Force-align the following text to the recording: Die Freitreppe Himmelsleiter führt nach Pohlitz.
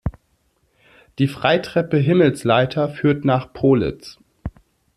Die 1.19 1.27
Freitreppe 1.27 1.97
Himmelsleiter 1.97 2.89
führt 2.89 3.23
nach 3.23 3.53
Pohlitz. 3.53 4.17